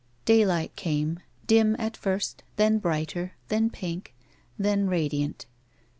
Daylight 0.25 0.75
came, 0.75 1.19
dim 1.45 1.75
at 1.77 1.95
first, 1.95 2.41
then 2.55 2.79
brighter, 2.79 3.33
then 3.49 3.69
pink, 3.69 4.15
then 4.57 4.87
radiant. 4.87 5.45